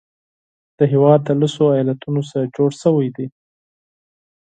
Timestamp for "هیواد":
0.93-1.19